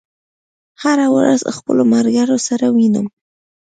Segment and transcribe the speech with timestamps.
[0.81, 3.07] هره ورځ خپلو ملګرو سره وینم